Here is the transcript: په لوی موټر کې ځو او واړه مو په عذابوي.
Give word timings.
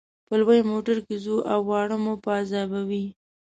په 0.27 0.33
لوی 0.41 0.59
موټر 0.71 0.97
کې 1.05 1.15
ځو 1.23 1.37
او 1.51 1.59
واړه 1.69 1.97
مو 2.03 2.13
په 2.23 2.29
عذابوي. 2.39 3.05